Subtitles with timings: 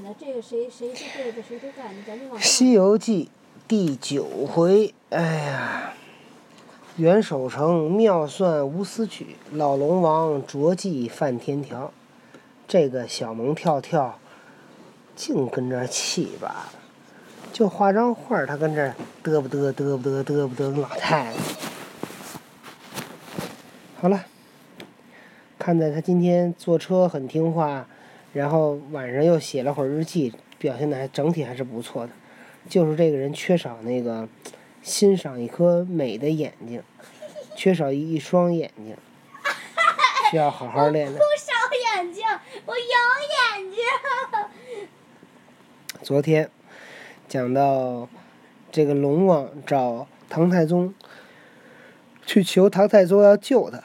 [2.40, 3.26] 《。西游记》
[3.68, 5.92] 第九回，哎呀，
[6.96, 11.92] 袁守诚妙算无私曲，老龙王着计犯天条。
[12.66, 14.18] 这个小萌跳跳，
[15.14, 16.70] 净跟这气吧，
[17.52, 21.32] 就画张画儿，他跟这嘚不嘚嘚不嘚嘚不嘚，老太太。
[24.00, 24.24] 好了，
[25.58, 27.86] 看在他今天坐车很听话，
[28.32, 32.12] 然后晚上又写了会儿日记，表现的还整体还是不错的。
[32.68, 34.28] 就是这个人缺少那个
[34.82, 36.82] 欣赏一颗美的眼睛，
[37.56, 38.96] 缺少一一双眼睛，
[40.30, 41.12] 需要好好练练。
[41.12, 41.52] 不少
[42.02, 42.24] 眼睛，
[42.66, 43.78] 我有眼睛。
[46.02, 46.50] 昨天
[47.28, 48.08] 讲到
[48.70, 50.94] 这个龙王找唐太宗，
[52.24, 53.82] 去求唐太宗要救他，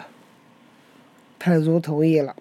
[1.39, 2.35] 太宗同意了。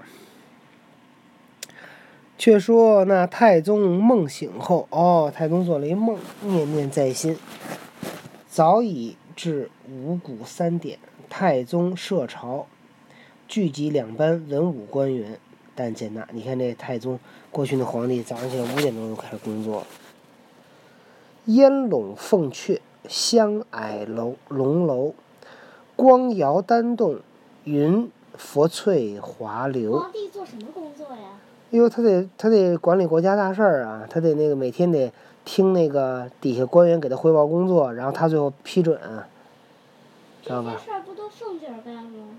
[2.45, 7.39] 却说那太宗梦醒后，哦，太宗做了一梦，念念在心，
[8.47, 10.99] 早已至五谷三点，
[11.31, 12.67] 太宗设朝，
[13.49, 15.39] 聚集两班文武官员。
[15.75, 17.19] 但见那，你看这太宗，
[17.51, 19.87] 过去那皇帝早上起来五点钟就开始工作了。
[21.47, 25.15] 烟笼凤阙，香霭楼龙楼，
[25.97, 27.21] 光摇丹洞，
[27.65, 29.99] 云佛翠华流。
[29.99, 31.41] 皇帝做什么工作呀？
[31.75, 35.13] 因为他得他得管理国家大事儿啊，他得那个每天得
[35.45, 38.97] 听那个底下官员给他汇报工作，然后他最后批准，
[40.41, 40.85] 知道吧这？
[40.85, 42.39] 事儿不都凤姐儿干吗？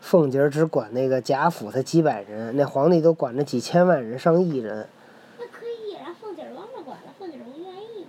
[0.00, 4.88] 凤姐儿只管那个贾府他几百人，那皇帝都管着几千万人、上亿人。
[5.38, 8.06] 那可以让凤姐儿帮着管了，凤姐儿不愿意。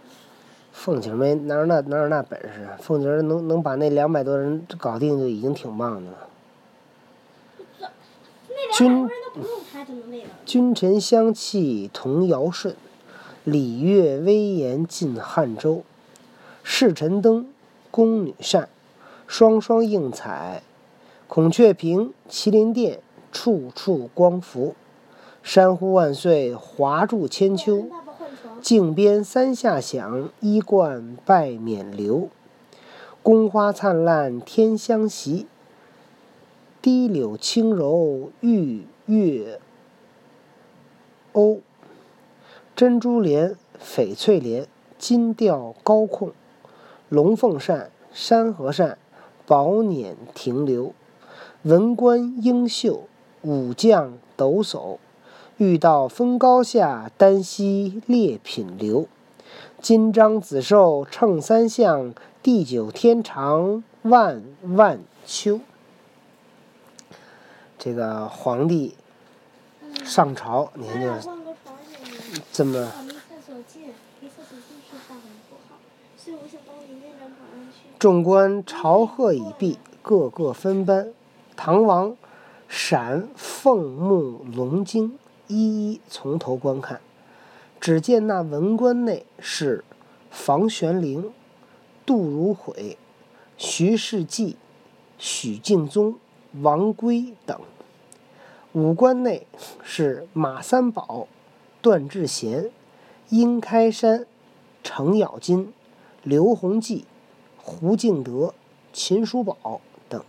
[0.72, 2.77] 凤姐儿没哪有那哪有那本事啊？
[2.80, 6.17] 凤姐儿能能把那两百多人搞定就已经挺棒的了。
[8.47, 8.88] 那
[10.45, 12.76] 君臣相弃同尧舜，
[13.44, 15.84] 礼乐威严尽汉周。
[16.64, 17.48] 侍臣登，
[17.90, 18.70] 宫女扇，
[19.28, 20.61] 双双映彩。
[21.27, 23.00] 孔雀屏，麒麟殿，
[23.32, 24.76] 处处光伏。
[25.42, 27.83] 山呼万岁，华柱千秋。
[27.83, 28.61] 爸爸换床。
[28.61, 32.27] 镜边三下响，衣冠拜冕旒。
[33.21, 35.48] 宫花灿烂天香袭，
[36.82, 39.60] 滴柳轻柔玉月
[41.34, 41.60] 欧。
[42.76, 44.67] 珍珠帘、翡翠帘，
[44.98, 46.32] 金吊高控。
[47.10, 48.98] 龙凤扇、山河扇，
[49.45, 50.94] 宝辇停留。
[51.64, 53.04] 文官英秀，
[53.42, 54.98] 武将抖擞。
[55.58, 59.08] 欲到峰高下，单溪列品流。
[59.82, 65.60] 金章紫绶称三相，地久天长万万秋。
[67.78, 68.95] 这个皇帝
[70.05, 72.02] 上朝，你看咱俩就是换个床行
[72.37, 72.43] 吗？
[72.52, 72.92] 这么，
[77.98, 81.14] 众官朝贺已毕，各个分班。
[81.55, 82.15] 唐王
[82.67, 87.02] 闪凤目龙睛，一一从头观看。
[87.80, 89.83] 只见那文官内是
[90.30, 91.32] 房玄龄、
[92.05, 92.98] 杜如晦、
[93.58, 94.55] 徐世绩、
[95.17, 96.15] 许敬宗、
[96.61, 97.58] 王圭等；
[98.74, 99.48] 武官内
[99.82, 101.28] 是马三宝、
[101.82, 102.70] 段志贤、
[103.30, 104.28] 殷开山、
[104.84, 105.74] 程咬金、
[106.22, 107.06] 刘洪济、
[107.58, 108.54] 胡敬德、
[108.94, 110.24] 秦叔宝等，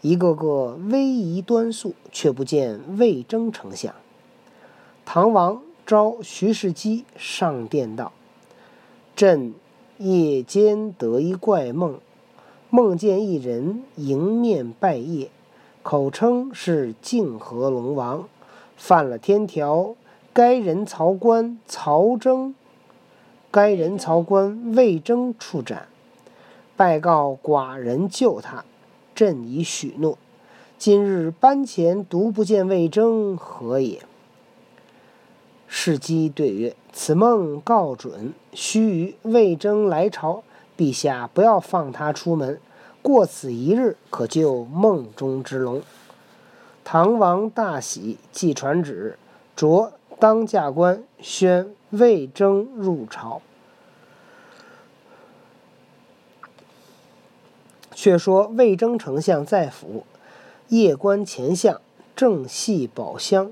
[0.00, 3.94] 一个个威仪端肃，却不见魏征丞相。
[5.04, 8.12] 唐王召徐世基上殿道
[9.14, 9.54] ：“朕
[9.98, 12.00] 夜间得一怪梦，
[12.68, 15.28] 梦见一人迎面拜谒，
[15.90, 18.28] 口称是泾河龙王，
[18.76, 19.94] 犯了天条，
[20.34, 22.54] 该人曹官曹征，
[23.50, 25.88] 该人曹官魏征处斩。
[26.76, 28.66] 拜告寡人救他，
[29.14, 30.18] 朕已许诺。
[30.76, 34.02] 今日班前独不见魏征，何也？”
[35.66, 40.42] 世基对曰：“此梦告准，须臾魏征来朝，
[40.76, 42.60] 陛下不要放他出门，
[43.08, 45.80] 过此一日，可救梦中之龙。”
[46.84, 49.18] 唐王大喜，即传旨，
[49.56, 53.40] 着当驾官宣魏征入朝。
[57.94, 60.04] 却说魏征丞相在府，
[60.68, 61.80] 夜观前相，
[62.14, 63.50] 正系宝箱。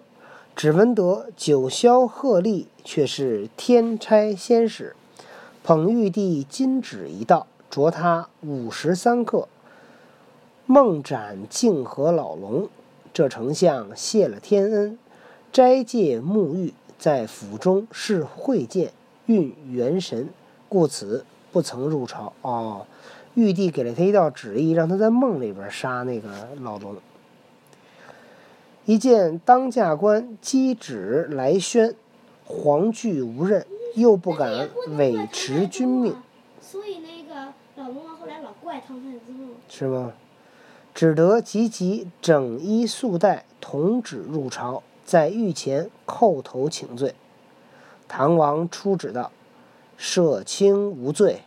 [0.54, 4.94] 只闻得九霄鹤唳，却是天差仙使，
[5.64, 9.48] 捧玉帝金旨一道，着他五十三克，
[10.64, 12.70] 梦斩泾河老龙。
[13.12, 14.98] 这丞相谢了天恩，
[15.52, 18.92] 斋戒沐浴，在府中是会见，
[19.26, 20.30] 运元神，
[20.70, 22.32] 故此不曾入朝。
[22.40, 22.86] 哦，
[23.34, 26.30] 玉帝给了他一道旨意，让他在梦里边杀那个
[26.62, 26.96] 老龙。
[28.86, 31.94] 一见当驾官击旨来宣，
[32.48, 36.16] 惶惧无任，又不敢违持君命。
[39.68, 40.12] 是吗？
[40.94, 47.14] 只得急急整衣束带，同旨入朝，在御前叩头请罪。
[48.08, 49.30] 唐王出旨道
[50.00, 51.42] ：“赦卿无罪。”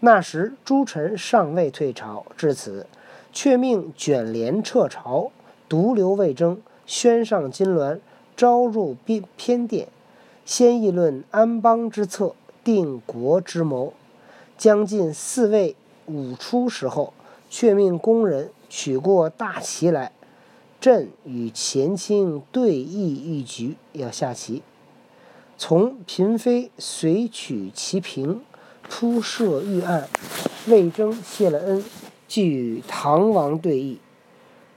[0.00, 2.86] 那时诸臣尚未退朝，至此，
[3.32, 5.30] 却命卷帘撤朝，
[5.68, 8.00] 独留魏征，宣上金銮，
[8.36, 9.88] 招入偏偏殿，
[10.44, 12.34] 先议论安邦之策，
[12.64, 13.92] 定国之谋。
[14.58, 15.74] 将近四位
[16.06, 17.12] 五出时候。
[17.54, 20.10] 却命工人取过大旗来，
[20.80, 24.62] 朕与前清对弈一局，要下棋。
[25.58, 28.40] 从嫔妃随取其平，
[28.88, 30.08] 铺设御案。
[30.66, 31.84] 魏征谢了恩，
[32.26, 33.98] 即与唐王对弈。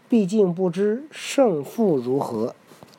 [0.10, 2.56] 毕竟不知胜负如何，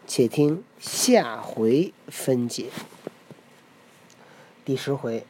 [0.07, 2.71] 且听下回分解。
[4.65, 5.27] 第十回，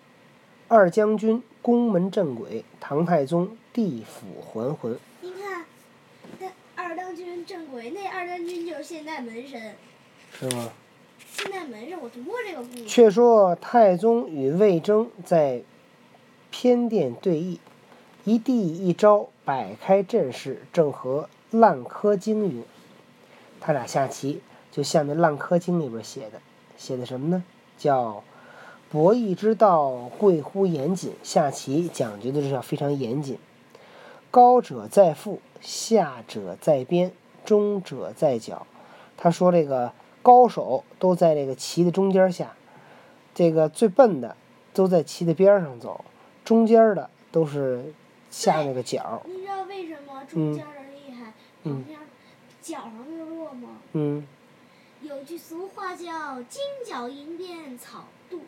[0.68, 3.56] 二将军宫门镇鬼，唐太宗。
[3.72, 4.96] 地府还魂。
[5.20, 5.64] 你看，
[6.38, 6.46] 那
[6.76, 9.74] 二当军镇鬼，那二当军就是现代门神。
[10.30, 10.70] 是吗？
[11.18, 12.84] 现代门神，我读过这个故事。
[12.84, 15.62] 却说太宗与魏征在
[16.52, 17.58] 偏殿对弈，
[18.22, 21.28] 一地一招摆开阵势，正和
[21.58, 22.62] 《烂柯经》云。
[23.60, 24.40] 他俩下棋，
[24.70, 26.40] 就像那《烂柯经》里边写的，
[26.76, 27.42] 写的什么呢？
[27.76, 28.22] 叫
[28.96, 31.12] 博弈之道贵乎严谨。
[31.22, 33.38] 下棋讲究的是要非常严谨。
[34.30, 37.12] 高者在腹，下者在边，
[37.44, 38.66] 中者在脚。
[39.18, 42.56] 他说：“这个高手都在这个棋的中间下，
[43.34, 44.34] 这个最笨的
[44.72, 46.02] 都在棋的边上走，
[46.42, 47.92] 中间的都是
[48.30, 49.20] 下那个角。
[49.26, 51.98] 你知道为什么中间的厉害，中间
[52.62, 53.68] 角上的弱吗？
[53.92, 54.26] 嗯。
[55.02, 58.44] 有句俗话叫‘金角银边草肚皮’。”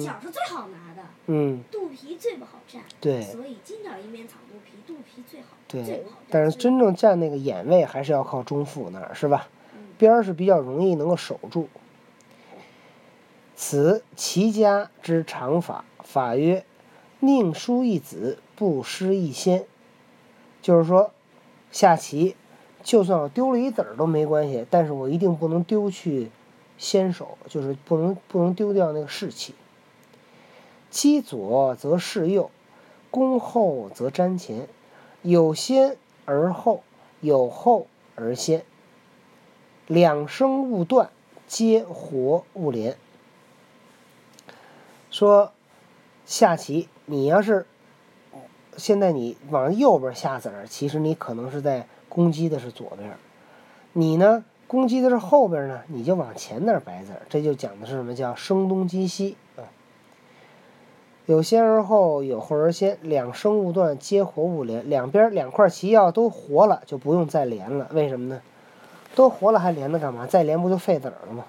[0.00, 9.48] 角是最好拿的，嗯，肚皮最不好占，对，所以金角银边草肚皮，肚皮最好，对，最不好但是真正占那个眼位，还是要靠中腹那儿，是吧？
[9.98, 11.68] 边儿是比较容易能够守住。
[13.54, 16.64] 此齐家之常法，法曰：
[17.20, 19.64] 宁输一子，不失一先。
[20.60, 21.12] 就是说，
[21.70, 22.36] 下棋，
[22.82, 26.30] 就算我丢了一子儿都没关系，但是我一定不能丢去
[26.76, 29.54] 先手，就是不能不能丢掉那个士气。
[30.96, 32.50] 击左则示右，
[33.10, 34.66] 攻后则瞻前，
[35.20, 36.82] 有先而后，
[37.20, 38.64] 有后而先。
[39.86, 41.10] 两生勿断，
[41.46, 42.96] 皆活勿连。
[45.10, 45.52] 说
[46.24, 47.66] 下棋，你要是
[48.78, 53.18] 现在你往右边下子儿，其实你可能是在攻击的是左边。
[53.92, 57.20] 你呢，攻击的是后边呢，你就往前那儿摆子儿。
[57.28, 59.36] 这就讲的是什么叫声东击西。
[61.26, 64.88] 有先而后，有后而先，两生勿断，皆活勿连。
[64.88, 67.88] 两边两块棋要都活了，就不用再连了。
[67.92, 68.40] 为什么呢？
[69.16, 70.24] 都活了还连着干嘛？
[70.24, 71.46] 再连不就废子了吗？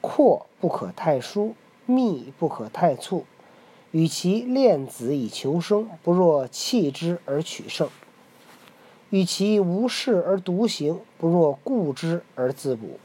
[0.00, 1.54] 阔不可太疏，
[1.86, 3.24] 密不可太促。
[3.90, 7.88] 与其练子以求生，不若弃之而取胜；
[9.08, 13.00] 与其无事而独行，不若固之而自补。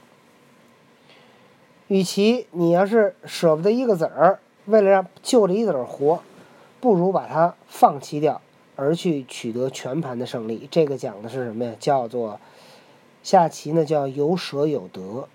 [1.87, 4.39] 与其你要是舍不得一个子儿。
[4.65, 6.21] 为了让就这一子儿活，
[6.81, 8.41] 不如把它放弃掉，
[8.75, 10.67] 而去取得全盘的胜利。
[10.71, 11.75] 这个讲的是什么呀？
[11.79, 12.39] 叫做
[13.21, 15.27] 下棋呢，叫有舍有得，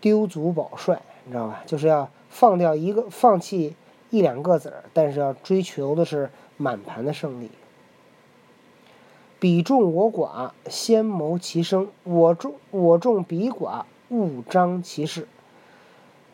[0.00, 1.62] 丢卒保帅，你知道吧？
[1.66, 3.76] 就是要放掉一个，放弃
[4.10, 7.50] 一两个子儿，但是要追求的是满盘的胜利。
[9.38, 15.26] 彼众我寡，先谋其生；我众我众彼寡，勿张其势。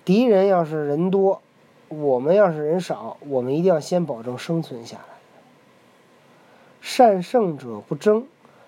[0.04, 1.42] 敌人要是人多。
[1.88, 5.04] 我们要是人少，我们一定要先保证生存下来。
[6.80, 8.26] 善胜者不争，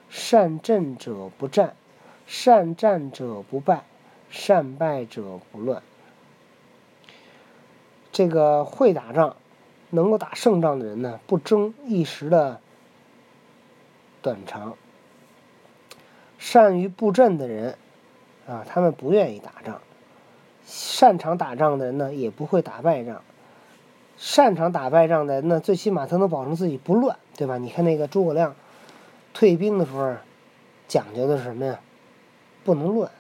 [0.09, 1.75] 善战者不战，
[2.27, 3.85] 善战者不败，
[4.31, 5.83] 善败者不乱。
[8.11, 9.37] 这个会打仗、
[9.91, 12.61] 能够打胜仗的人呢，不争一时的
[14.21, 14.77] 短长。
[16.39, 17.77] 善于布阵的人，
[18.49, 19.81] 啊，他们不愿意打仗。
[20.71, 23.23] 擅长打仗的人呢，也不会打败仗。
[24.17, 27.59] 擅长打败仗的人呢，最起码他能保证自己不乱，对吧？
[27.59, 28.55] 你看那个诸葛亮
[29.35, 30.15] 退兵的时候，
[30.87, 31.81] 讲究的是什么呀？
[32.62, 33.11] 不能乱。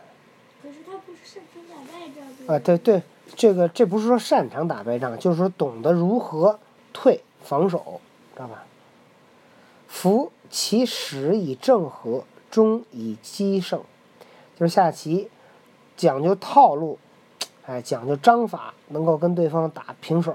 [0.62, 2.54] 可是他不是擅长打败仗。
[2.54, 3.02] 啊，对对，
[3.34, 6.60] 这个这不是说擅长打败仗，就是说懂得如何
[6.92, 8.00] 退防守，
[8.34, 8.64] 知道吧？
[9.88, 13.82] 夫其始以正和，终以奇胜，
[14.56, 15.28] 就是下棋
[15.96, 16.98] 讲究套路，
[17.70, 20.34] 哎，讲究章法，能够跟对方打平手。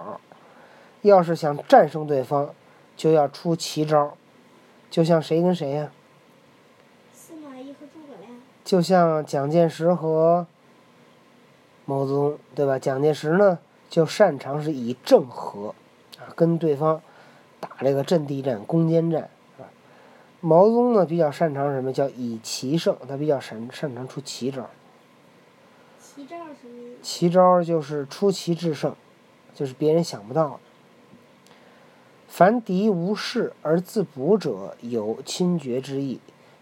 [1.01, 2.49] 要是想战胜对方，
[2.95, 4.13] 就要出奇招，
[4.89, 5.91] 就像谁跟谁呀？
[7.11, 8.39] 司马懿和诸葛亮。
[8.63, 10.47] 就像蒋介石和
[11.83, 12.79] 毛泽东，对吧？
[12.79, 15.75] 蒋介石呢，就擅长是以正和，
[16.17, 17.01] 啊，跟对方
[17.59, 19.23] 打这个阵地战、攻坚战，
[19.59, 19.67] 啊。
[20.39, 21.91] 毛泽东呢，比较擅长什么？
[21.91, 24.69] 叫以奇胜，他比较擅擅长出奇招。
[26.15, 26.97] 奇招什么意思？
[27.01, 28.95] 奇招就是出奇制胜，
[29.53, 30.59] 就是别人想不到的。
[32.29, 36.19] 凡敌无事而自补者，有侵绝之意；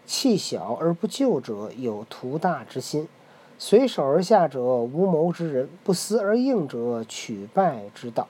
[0.08, 3.06] 气小而不救者，有图大之心；
[3.60, 8.28] 随手而下者，无谋之人；不思而应者，取败之道。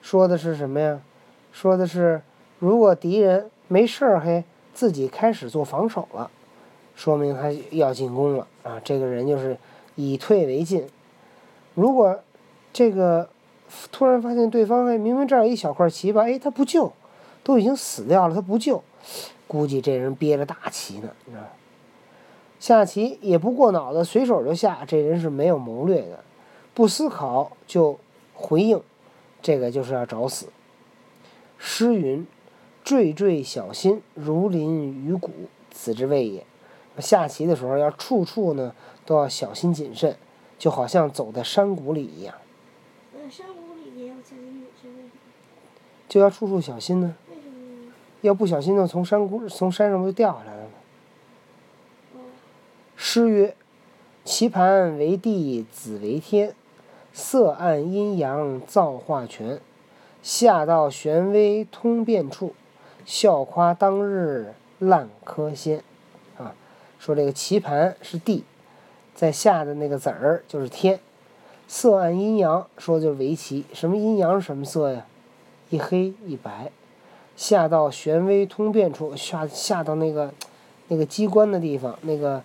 [0.00, 1.00] 说的是什么呀？
[1.52, 2.22] 说的是，
[2.58, 6.30] 如果敌人没事儿，嘿，自己开始做防守了，
[6.96, 8.80] 说明他要进攻了啊！
[8.82, 9.56] 这个人就是
[9.96, 10.86] 以退为进。
[11.74, 12.20] 如果
[12.72, 13.28] 这个。
[13.90, 16.92] 突然发现对方哎，明明这儿一小块棋吧，哎，他不救，
[17.42, 18.80] 都已经死掉了，他不救，
[19.48, 21.44] 估计这人憋着大棋呢，你知道
[22.60, 26.22] 下棋也不过脑子，随手就下，这人是没有谋略的，
[26.72, 27.98] 不思考就
[28.34, 28.80] 回应，
[29.42, 30.46] 这个就是要找死。
[31.58, 32.24] 诗云
[32.84, 35.30] ：“惴惴小心，如临于谷，
[35.72, 36.44] 此之谓也。”
[36.98, 38.74] 下棋的时候要处处呢
[39.04, 40.16] 都要小心谨慎，
[40.58, 42.34] 就好像走在山谷里一样。
[43.30, 45.10] 山谷里也要小心谨慎，为什么？
[46.08, 47.14] 就要处处小心呢。
[47.30, 47.92] 为什么呢？
[48.20, 50.70] 要不小心呢，从山谷从山上不就掉下来了吗？
[52.96, 53.56] 诗曰
[54.24, 56.54] ：“棋盘为地，子为天，
[57.12, 59.60] 色暗阴阳造化全。
[60.22, 62.54] 下到玄微通变处，
[63.04, 65.82] 笑夸当日烂柯仙。”
[67.04, 68.44] 说这个棋盘是地，
[69.14, 70.98] 在下的那个子儿就是天。
[71.68, 73.66] 色暗阴阳，说的就是围棋。
[73.74, 75.04] 什么阴阳什么色呀？
[75.68, 76.70] 一黑一白。
[77.36, 80.32] 下到玄微通变处，下下到那个
[80.88, 82.42] 那个机关的地方，那个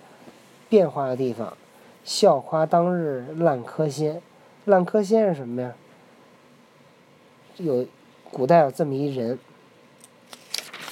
[0.67, 1.55] 变化的地方。
[2.03, 4.21] 笑夸当日烂柯仙，
[4.65, 5.73] 烂柯仙是什么呀？
[7.55, 7.85] 有
[8.29, 9.39] 古代有这么一人，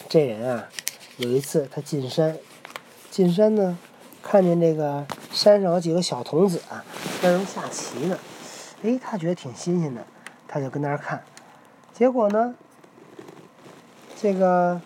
[0.07, 0.69] 这人啊，
[1.17, 2.37] 有一次他进山，
[3.17, 3.75] 进山呢，
[4.21, 6.85] 看见这个山上有几个小童子啊。
[7.19, 8.15] 在那下棋呢，
[8.83, 10.05] 哎，他觉得挺新鲜的，
[10.47, 11.23] 他就跟那儿看。
[11.91, 12.53] 结果呢，
[14.15, 14.79] 这个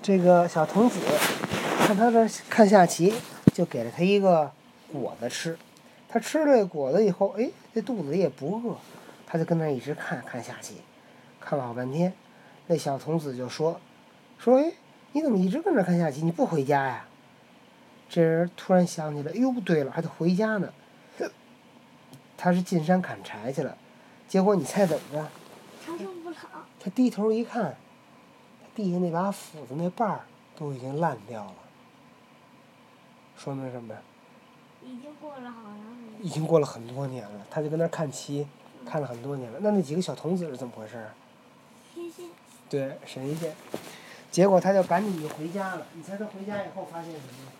[0.00, 0.98] 这个小童子
[1.80, 3.12] 看他这看下棋，
[3.52, 4.50] 就给了他一个
[4.90, 5.58] 果子吃。
[6.08, 8.78] 他吃了果子以后，哎，这肚子也不饿，
[9.26, 10.76] 他就跟那儿一直看看下棋，
[11.38, 12.14] 看了好半天。
[12.66, 13.78] 那小童子就说
[14.40, 14.72] ：“说哎，
[15.14, 16.22] 你怎么一直跟这看下棋？
[16.22, 17.06] 你不回家呀？”
[18.10, 20.68] 这人突然想起来，哎哟，对了，还得回家呢。
[22.36, 23.78] 他是进山砍柴去了，
[24.26, 25.28] 结果你猜怎么着？
[25.86, 26.36] 长生不老。
[26.80, 27.76] 他低头一看，
[28.74, 30.20] 地下那把斧子那把儿
[30.56, 31.54] 都已经烂掉了，
[33.36, 34.00] 说明什么呀？
[34.82, 36.26] 已经过了好长时间。
[36.26, 38.46] 已经过了很多年了，他就跟那儿看棋，
[38.84, 39.58] 看了很多年了。
[39.62, 41.14] 那那几个小童子是怎么回事儿？
[41.94, 42.26] 天仙。
[42.68, 43.54] 对，神仙。
[44.34, 45.86] 结果他就赶紧就回家了。
[45.92, 47.52] 你猜他回家以后发现什么？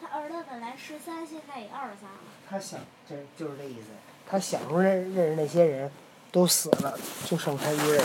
[0.00, 2.18] 他儿子本来十三，现在也二十三了。
[2.48, 3.88] 他想，这就是这意思。
[4.24, 5.90] 他小时候认认识那些人，
[6.30, 8.04] 都死了，就剩他一个人。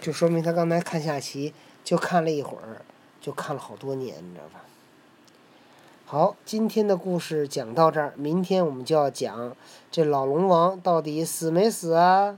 [0.00, 2.82] 就说明他刚才看下棋，就看了一会儿，
[3.20, 4.62] 就看了好多年，你知道吧？
[6.06, 9.56] 好，今天的故事讲到这儿，明天我们就要讲
[9.92, 12.36] 这老龙王到底死没死啊？